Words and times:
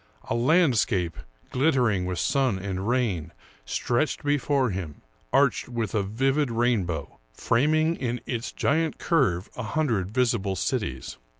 A 0.31 0.33
landscape, 0.33 1.15
glittering 1.51 2.07
with 2.07 2.17
sun 2.17 2.57
and 2.57 2.87
rain, 2.87 3.31
stretched 3.65 4.23
before 4.23 4.71
him, 4.71 5.03
arched 5.31 5.69
with 5.69 5.93
a 5.93 6.01
vivid 6.01 6.49
rainbow, 6.49 7.19
framing 7.35 7.95
in 7.97 8.19
its 8.25 8.51
giant 8.51 8.97
curve 8.97 9.51
a 9.55 9.61
hundred 9.61 10.09
visible 10.09 10.55
cities. 10.55 11.17